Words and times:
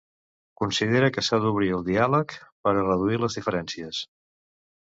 Considera 0.61 1.09
que 1.17 1.23
s'ha 1.27 1.39
d'obrir 1.43 1.69
el 1.79 1.85
diàleg 1.89 2.35
per 2.65 2.73
a 2.75 2.81
reduir 2.81 3.23
les 3.25 3.41
diferències. 3.41 4.01